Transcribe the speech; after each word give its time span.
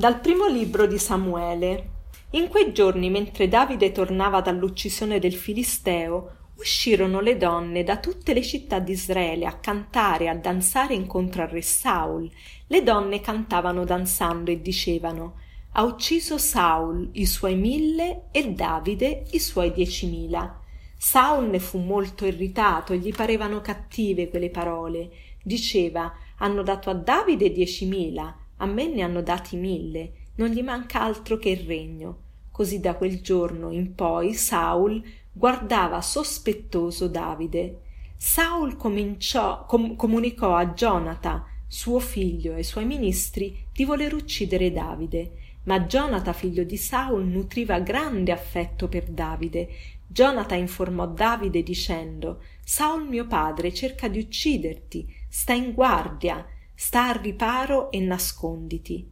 Dal 0.00 0.18
primo 0.18 0.46
libro 0.46 0.86
di 0.86 0.96
Samuele. 0.96 1.90
In 2.30 2.48
quei 2.48 2.72
giorni, 2.72 3.10
mentre 3.10 3.48
Davide 3.48 3.92
tornava 3.92 4.40
dall'uccisione 4.40 5.18
del 5.18 5.34
Filisteo, 5.34 6.36
uscirono 6.56 7.20
le 7.20 7.36
donne 7.36 7.84
da 7.84 7.98
tutte 7.98 8.32
le 8.32 8.40
città 8.40 8.78
di 8.78 8.92
Israele 8.92 9.44
a 9.44 9.58
cantare 9.58 10.24
e 10.24 10.28
a 10.28 10.34
danzare 10.34 10.94
incontro 10.94 11.42
al 11.42 11.48
re 11.48 11.60
Saul. 11.60 12.30
Le 12.68 12.82
donne 12.82 13.20
cantavano 13.20 13.84
danzando 13.84 14.50
e 14.50 14.62
dicevano 14.62 15.34
ha 15.72 15.82
ucciso 15.82 16.38
Saul 16.38 17.10
i 17.12 17.26
suoi 17.26 17.56
mille 17.56 18.28
e 18.30 18.52
Davide 18.52 19.24
i 19.32 19.38
suoi 19.38 19.70
diecimila. 19.70 20.62
Saul 20.96 21.50
ne 21.50 21.58
fu 21.58 21.76
molto 21.76 22.24
irritato 22.24 22.94
e 22.94 22.96
gli 22.96 23.12
parevano 23.14 23.60
cattive 23.60 24.30
quelle 24.30 24.48
parole. 24.48 25.10
Diceva 25.42 26.10
hanno 26.38 26.62
dato 26.62 26.88
a 26.88 26.94
Davide 26.94 27.52
diecimila 27.52 28.39
a 28.60 28.66
me 28.66 28.86
ne 28.86 29.02
hanno 29.02 29.22
dati 29.22 29.56
mille 29.56 30.12
non 30.36 30.48
gli 30.48 30.62
manca 30.62 31.02
altro 31.02 31.36
che 31.36 31.50
il 31.50 31.66
regno. 31.66 32.28
Così 32.50 32.80
da 32.80 32.94
quel 32.94 33.20
giorno 33.20 33.70
in 33.70 33.94
poi 33.94 34.34
saul 34.34 35.02
guardava 35.32 36.00
sospettoso 36.00 37.08
davide. 37.08 37.80
Saul 38.16 38.76
cominciò, 38.76 39.64
com- 39.66 39.96
comunicò 39.96 40.54
a 40.54 40.72
gionata 40.72 41.46
suo 41.66 42.00
figlio 42.00 42.54
e 42.54 42.62
suoi 42.62 42.84
ministri 42.84 43.66
di 43.72 43.84
voler 43.84 44.14
uccidere 44.14 44.72
davide. 44.72 45.32
Ma 45.64 45.86
gionata 45.86 46.32
figlio 46.32 46.64
di 46.64 46.76
saul 46.76 47.26
nutriva 47.26 47.80
grande 47.80 48.32
affetto 48.32 48.88
per 48.88 49.04
davide. 49.04 49.68
Gionata 50.06 50.54
informò 50.54 51.06
davide 51.06 51.62
dicendo 51.62 52.42
saul 52.64 53.06
mio 53.06 53.26
padre 53.26 53.72
cerca 53.72 54.08
di 54.08 54.18
ucciderti. 54.18 55.06
Sta 55.28 55.52
in 55.52 55.72
guardia 55.72 56.44
sta 56.82 57.08
al 57.08 57.16
riparo 57.16 57.90
e 57.90 58.00
nasconditi. 58.00 59.06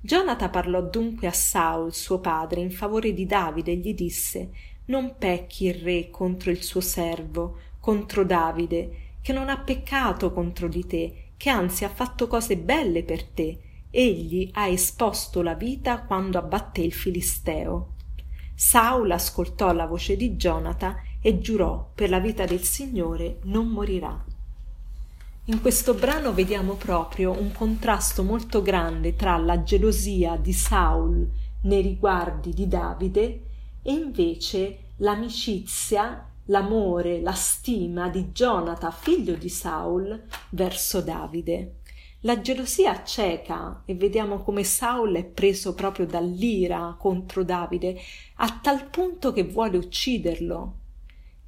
Gionata 0.00 0.48
parlò 0.48 0.82
dunque 0.82 1.28
a 1.28 1.32
saul 1.32 1.94
suo 1.94 2.18
padre 2.18 2.60
in 2.60 2.72
favore 2.72 3.12
di 3.12 3.26
davide 3.26 3.70
e 3.70 3.76
gli 3.76 3.94
disse 3.94 4.50
non 4.86 5.14
pecchi 5.16 5.66
il 5.66 5.74
re 5.74 6.10
contro 6.10 6.50
il 6.50 6.64
suo 6.64 6.80
servo 6.80 7.58
contro 7.78 8.24
davide 8.24 9.18
che 9.22 9.32
non 9.32 9.48
ha 9.48 9.58
peccato 9.58 10.32
contro 10.32 10.66
di 10.66 10.84
te 10.84 11.28
che 11.36 11.48
anzi 11.48 11.84
ha 11.84 11.88
fatto 11.88 12.26
cose 12.26 12.56
belle 12.56 13.04
per 13.04 13.22
te. 13.22 13.58
Egli 13.88 14.50
ha 14.54 14.66
esposto 14.66 15.42
la 15.42 15.54
vita 15.54 16.02
quando 16.02 16.38
abbatté 16.38 16.80
il 16.80 16.92
filisteo 16.92 17.94
saul 18.52 19.12
ascoltò 19.12 19.72
la 19.72 19.86
voce 19.86 20.16
di 20.16 20.36
gionata 20.36 20.96
e 21.20 21.38
giurò 21.38 21.88
per 21.94 22.10
la 22.10 22.18
vita 22.18 22.46
del 22.46 22.62
signore 22.62 23.38
non 23.44 23.68
morirà 23.68 24.24
in 25.46 25.60
questo 25.60 25.94
brano 25.94 26.32
vediamo 26.32 26.74
proprio 26.74 27.32
un 27.32 27.50
contrasto 27.50 28.22
molto 28.22 28.62
grande 28.62 29.16
tra 29.16 29.36
la 29.38 29.64
gelosia 29.64 30.36
di 30.36 30.52
Saul 30.52 31.28
nei 31.62 31.82
riguardi 31.82 32.52
di 32.54 32.68
Davide 32.68 33.42
e 33.82 33.92
invece 33.92 34.90
l'amicizia, 34.98 36.30
l'amore, 36.44 37.20
la 37.20 37.32
stima 37.32 38.08
di 38.08 38.30
Gionata, 38.30 38.92
figlio 38.92 39.34
di 39.34 39.48
Saul, 39.48 40.26
verso 40.50 41.00
Davide. 41.00 41.78
La 42.20 42.40
gelosia 42.40 43.02
cieca, 43.02 43.82
e 43.84 43.96
vediamo 43.96 44.44
come 44.44 44.62
Saul 44.62 45.16
è 45.16 45.24
preso 45.24 45.74
proprio 45.74 46.06
dall'ira 46.06 46.94
contro 46.96 47.42
Davide, 47.42 47.98
a 48.36 48.60
tal 48.62 48.88
punto 48.90 49.32
che 49.32 49.42
vuole 49.42 49.76
ucciderlo, 49.76 50.81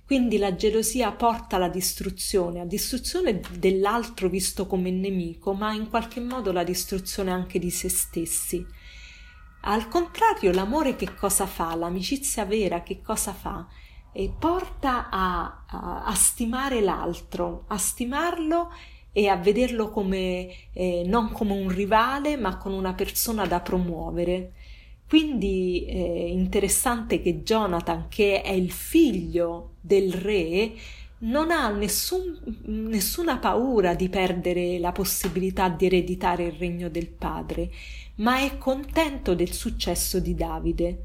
quindi 0.06 0.37
la 0.37 0.54
gelosia 0.54 1.12
porta 1.12 1.56
alla 1.56 1.69
distruzione, 1.69 2.60
a 2.60 2.66
distruzione 2.66 3.41
dell'altro 3.59 4.28
visto 4.28 4.66
come 4.66 4.91
nemico, 4.91 5.54
ma 5.54 5.72
in 5.72 5.88
qualche 5.88 6.20
modo 6.20 6.53
la 6.53 6.62
distruzione 6.62 7.31
anche 7.31 7.59
di 7.59 7.70
se 7.70 7.88
stessi. 7.88 8.65
Al 9.62 9.88
contrario, 9.88 10.53
l'amore 10.53 10.94
che 10.94 11.15
cosa 11.15 11.47
fa? 11.47 11.75
L'amicizia 11.75 12.44
vera 12.44 12.82
che 12.82 13.00
cosa 13.00 13.32
fa? 13.32 13.66
E 14.12 14.31
porta 14.38 15.09
a, 15.09 15.65
a, 15.66 16.04
a 16.04 16.15
stimare 16.15 16.82
l'altro, 16.82 17.65
a 17.69 17.78
stimarlo 17.78 18.71
e 19.10 19.28
a 19.28 19.36
vederlo 19.36 19.88
come 19.88 20.50
eh, 20.72 21.03
non 21.06 21.32
come 21.32 21.53
un 21.53 21.69
rivale, 21.69 22.36
ma 22.36 22.59
come 22.59 22.76
una 22.76 22.92
persona 22.92 23.47
da 23.47 23.60
promuovere. 23.60 24.53
Quindi 25.14 25.84
è 25.86 25.92
eh, 25.92 26.28
interessante 26.32 27.22
che 27.22 27.44
Jonathan, 27.44 28.06
che 28.08 28.42
è 28.42 28.50
il 28.50 28.72
figlio 28.72 29.75
del 29.80 30.12
re, 30.12 30.72
non 31.19 31.52
ha 31.52 31.69
nessun, 31.69 32.36
nessuna 32.64 33.38
paura 33.38 33.94
di 33.94 34.08
perdere 34.08 34.80
la 34.80 34.91
possibilità 34.91 35.69
di 35.69 35.86
ereditare 35.86 36.47
il 36.47 36.53
regno 36.54 36.88
del 36.88 37.06
padre, 37.06 37.70
ma 38.16 38.41
è 38.41 38.58
contento 38.58 39.36
del 39.36 39.53
successo 39.53 40.19
di 40.19 40.34
Davide. 40.34 41.04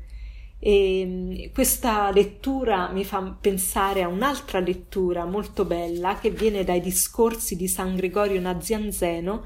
E 0.58 1.04
mm, 1.06 1.54
questa 1.54 2.10
lettura 2.10 2.90
mi 2.92 3.06
fa 3.06 3.22
pensare 3.40 4.02
a 4.02 4.08
un'altra 4.08 4.60
lettura 4.60 5.26
molto 5.26 5.66
bella 5.66 6.18
che 6.18 6.32
viene 6.32 6.64
dai 6.64 6.82
discorsi 6.82 7.56
di 7.56 7.68
San 7.68 7.96
Gregorio 7.96 8.42
Nazianzeno 8.42 9.44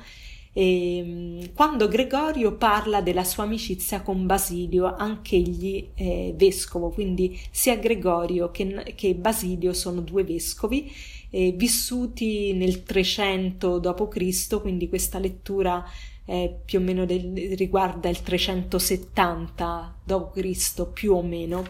e, 0.53 0.97
ehm, 0.97 1.53
quando 1.53 1.87
Gregorio 1.87 2.55
parla 2.55 3.01
della 3.01 3.23
sua 3.23 3.43
amicizia 3.43 4.01
con 4.01 4.25
Basilio, 4.25 4.95
anch'egli 4.95 5.89
è 5.95 6.33
vescovo, 6.35 6.89
quindi 6.89 7.37
sia 7.51 7.75
Gregorio 7.77 8.51
che, 8.51 8.93
che 8.95 9.15
Basilio 9.15 9.73
sono 9.73 10.01
due 10.01 10.23
vescovi 10.23 10.91
eh, 11.31 11.51
vissuti 11.51 12.53
nel 12.53 12.83
300 12.83 13.79
d.C., 13.79 14.61
quindi 14.61 14.87
questa 14.87 15.17
lettura 15.17 15.83
eh, 16.25 16.59
più 16.63 16.79
o 16.79 16.81
meno 16.81 17.05
del, 17.05 17.55
riguarda 17.57 18.07
il 18.07 18.21
370 18.21 19.95
d.C., 20.03 20.87
più 20.93 21.13
o 21.13 21.23
meno. 21.23 21.65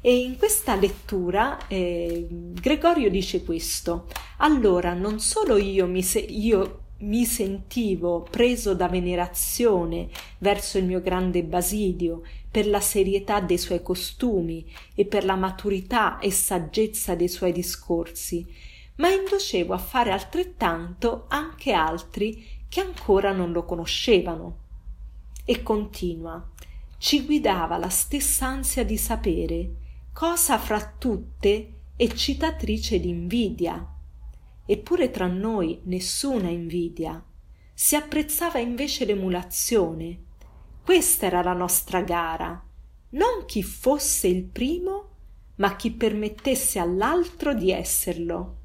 E 0.00 0.16
in 0.16 0.36
questa 0.36 0.74
lettura 0.74 1.68
eh, 1.68 2.26
Gregorio 2.28 3.10
dice 3.10 3.44
questo: 3.44 4.08
Allora 4.38 4.94
non 4.94 5.20
solo 5.20 5.56
io, 5.58 5.86
mi 5.86 6.02
se- 6.02 6.18
io 6.18 6.81
mi 7.02 7.24
sentivo 7.24 8.22
preso 8.30 8.74
da 8.74 8.88
venerazione 8.88 10.08
verso 10.38 10.78
il 10.78 10.84
mio 10.84 11.00
grande 11.00 11.42
Basilio 11.42 12.22
per 12.50 12.66
la 12.66 12.80
serietà 12.80 13.40
dei 13.40 13.58
suoi 13.58 13.82
costumi 13.82 14.64
e 14.94 15.04
per 15.04 15.24
la 15.24 15.34
maturità 15.34 16.18
e 16.18 16.30
saggezza 16.30 17.14
dei 17.14 17.28
suoi 17.28 17.52
discorsi, 17.52 18.46
ma 18.96 19.08
inducevo 19.08 19.72
a 19.72 19.78
fare 19.78 20.12
altrettanto 20.12 21.24
anche 21.28 21.72
altri 21.72 22.46
che 22.68 22.80
ancora 22.80 23.32
non 23.32 23.52
lo 23.52 23.64
conoscevano. 23.64 24.58
E 25.44 25.62
continua. 25.62 26.50
Ci 26.98 27.24
guidava 27.24 27.78
la 27.78 27.88
stessa 27.88 28.46
ansia 28.46 28.84
di 28.84 28.96
sapere, 28.96 29.70
cosa 30.12 30.56
fra 30.56 30.94
tutte 30.98 31.72
eccitatrice 31.96 33.00
d'invidia 33.00 33.92
eppure 34.64 35.10
tra 35.10 35.26
noi 35.26 35.80
nessuna 35.84 36.48
invidia. 36.48 37.22
Si 37.74 37.96
apprezzava 37.96 38.58
invece 38.58 39.04
l'emulazione. 39.04 40.20
Questa 40.84 41.26
era 41.26 41.42
la 41.42 41.52
nostra 41.52 42.00
gara. 42.02 42.62
Non 43.10 43.44
chi 43.46 43.62
fosse 43.62 44.28
il 44.28 44.44
primo 44.44 45.08
ma 45.56 45.76
chi 45.76 45.90
permettesse 45.90 46.78
all'altro 46.78 47.54
di 47.54 47.70
esserlo. 47.70 48.56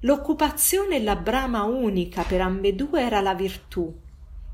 L'occupazione 0.00 0.96
e 0.96 1.02
la 1.02 1.16
brama 1.16 1.62
unica 1.62 2.22
per 2.22 2.40
ambedue 2.40 3.02
era 3.02 3.20
la 3.20 3.34
virtù 3.34 3.94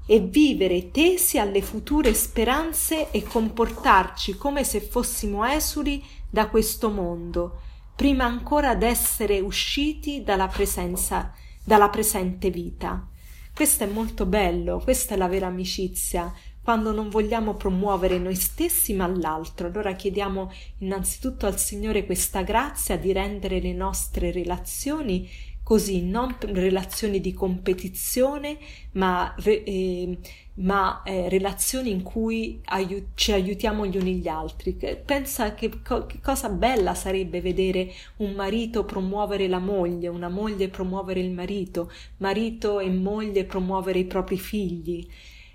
e 0.07 0.21
vivere 0.21 0.91
tesi 0.91 1.39
alle 1.39 1.63
future 1.63 2.13
speranze 2.15 3.11
e 3.11 3.23
comportarci 3.23 4.37
come 4.37 4.63
se 4.63 4.81
fossimo 4.81 5.45
esuli 5.45 6.05
da 6.31 6.49
questo 6.49 6.91
mondo 6.91 7.61
prima 7.97 8.25
ancora 8.25 8.75
d'essere 8.75 9.41
usciti 9.41 10.23
dalla 10.23 10.49
presenza 10.49 11.33
dalla 11.65 11.89
presente 11.89 12.51
vita. 12.51 13.09
Questo 13.53 13.85
è 13.85 13.87
molto 13.87 14.27
bello 14.27 14.79
questa 14.79 15.15
è 15.15 15.17
la 15.17 15.27
vera 15.27 15.47
amicizia 15.47 16.33
quando 16.63 16.93
non 16.93 17.09
vogliamo 17.09 17.55
promuovere 17.55 18.19
noi 18.19 18.35
stessi 18.35 18.93
ma 18.93 19.07
l'altro. 19.07 19.69
Allora 19.69 19.95
chiediamo 19.95 20.53
innanzitutto 20.79 21.47
al 21.47 21.59
Signore 21.59 22.05
questa 22.05 22.43
grazia 22.43 22.99
di 22.99 23.13
rendere 23.13 23.61
le 23.61 23.73
nostre 23.73 24.31
relazioni 24.31 25.29
così 25.67 26.01
non 26.01 26.37
relazioni 26.39 27.21
di 27.21 27.35
competizione 27.35 28.57
ma, 28.93 29.35
eh, 29.43 30.17
ma 30.55 31.03
eh, 31.03 31.29
relazioni 31.29 31.91
in 31.91 32.05
cui 32.05 32.61
aiut- 32.67 33.09
ci 33.17 33.33
aiutiamo 33.33 33.85
gli 33.85 33.97
uni 33.97 34.15
gli 34.15 34.29
altri. 34.29 34.77
Pensa 35.05 35.55
che, 35.55 35.83
co- 35.83 36.07
che, 36.07 36.21
cosa 36.23 36.51
bella 36.51 36.95
sarebbe 36.95 37.41
vedere 37.41 37.93
un 38.19 38.35
marito 38.35 38.85
promuovere 38.85 39.49
la 39.49 39.59
moglie 39.59 40.07
una 40.07 40.29
moglie 40.29 40.69
promuovere 40.69 41.19
il 41.19 41.33
marito 41.33 41.91
marito 42.19 42.79
e 42.79 42.89
moglie 42.89 43.45
promuovere 43.45 43.99
i 43.99 44.05
propri 44.05 44.39
figli. 44.39 45.05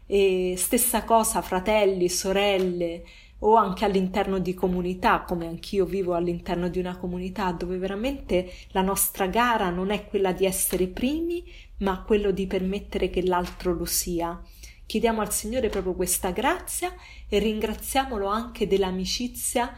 E 0.08 0.56
stessa 0.58 1.06
cosa 1.06 1.42
fratelli 1.42 2.10
sorelle 2.10 3.04
o 3.44 3.56
anche 3.56 3.86
all'interno 3.86 4.40
di 4.40 4.54
comunità, 4.54 5.22
come 5.22 5.48
anch'io 5.48 5.86
vivo 5.86 6.14
all'interno 6.14 6.68
di 6.68 6.80
una 6.80 6.98
comunità 6.98 7.52
dove 7.52 7.78
veramente 7.78 8.52
la 8.70 8.82
nostra 8.82 9.28
gara 9.28 9.70
non 9.70 9.90
è 9.92 10.08
quella 10.08 10.32
di 10.32 10.46
essere 10.46 10.88
primi, 10.88 11.44
ma 11.78 12.04
quello 12.04 12.32
di 12.32 12.46
permettere 12.48 13.10
che 13.10 13.26
l'altro 13.26 13.74
lo 13.74 13.86
sia. 13.86 14.40
Chiediamo 14.86 15.22
al 15.22 15.32
Signore 15.32 15.70
proprio 15.70 15.94
questa 15.94 16.32
grazia 16.32 16.94
e 17.28 17.40
ringraziamolo 17.40 18.28
anche 18.28 18.68
dell'amicizia 18.68 19.74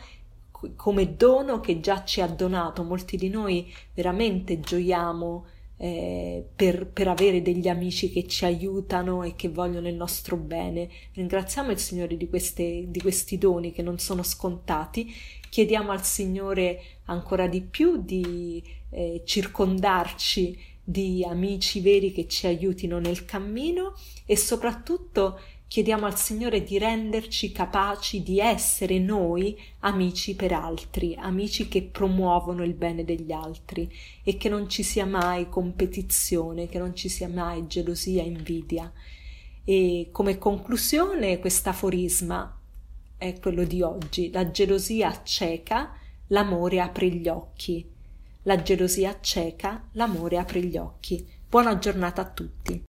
come 0.76 1.16
dono 1.16 1.60
che 1.60 1.80
già 1.80 2.04
ci 2.04 2.22
ha 2.22 2.28
donato. 2.28 2.84
Molti 2.84 3.18
di 3.18 3.30
noi 3.30 3.72
veramente 3.94 4.60
gioiamo 4.60 5.46
eh, 5.78 6.46
per, 6.56 6.88
per, 6.88 7.08
avere 7.08 7.42
degli 7.42 7.68
amici 7.68 8.12
che 8.12 8.28
ci 8.28 8.46
aiutano 8.46 9.24
e 9.24 9.36
che 9.36 9.50
vogliono 9.50 9.88
il 9.88 9.96
nostro 9.96 10.38
bene. 10.38 10.90
Ringraziamo 11.14 11.72
il 11.72 11.80
Signore 11.80 12.16
di, 12.16 12.30
queste, 12.30 12.86
di 12.88 13.02
questi 13.02 13.38
doni 13.38 13.72
che 13.72 13.82
non 13.82 14.00
sono 14.00 14.24
scontati. 14.24 15.14
Chiediamo 15.50 15.92
al 15.92 16.04
Signore 16.04 16.82
ancora 17.06 17.48
di 17.48 17.62
più 17.62 18.02
di 18.02 18.64
eh, 18.90 19.22
circondarci 19.26 20.72
di 20.86 21.24
amici 21.24 21.80
veri 21.80 22.12
che 22.12 22.28
ci 22.28 22.46
aiutino 22.46 23.00
nel 23.00 23.24
cammino 23.24 23.94
e 24.26 24.36
soprattutto 24.36 25.40
chiediamo 25.74 26.06
al 26.06 26.16
Signore 26.16 26.62
di 26.62 26.78
renderci 26.78 27.52
capaci 27.52 28.22
di 28.22 28.40
essere 28.40 29.00
noi 29.00 29.60
amici 29.80 30.36
per 30.36 30.52
altri, 30.52 31.16
amici 31.16 31.68
che 31.68 31.82
promuovono 31.82 32.64
il 32.64 32.76
bene 32.76 33.04
degli 33.04 33.32
altri 33.32 33.92
e 34.24 34.38
che 34.38 34.50
non 34.50 34.70
ci 34.70 34.84
sia 34.84 35.08
mai 35.08 35.50
competizione, 35.50 36.68
che 36.68 36.78
non 36.78 36.96
ci 36.96 37.10
sia 37.10 37.28
mai 37.28 37.66
gelosia, 37.66 38.22
invidia. 38.22 38.94
E 39.64 40.10
come 40.12 40.38
conclusione 40.38 41.40
questo 41.40 41.70
aforisma 41.70 42.56
è 43.18 43.40
quello 43.40 43.64
di 43.64 43.82
oggi, 43.82 44.30
la 44.30 44.52
gelosia 44.52 45.08
acceca, 45.08 45.98
l'amore 46.28 46.82
apre 46.82 47.10
gli 47.10 47.28
occhi. 47.28 47.84
La 48.44 48.62
gelosia 48.62 49.10
acceca, 49.10 49.90
l'amore 49.94 50.38
apre 50.38 50.62
gli 50.62 50.78
occhi. 50.78 51.28
Buona 51.50 51.80
giornata 51.80 52.22
a 52.22 52.30
tutti. 52.30 52.84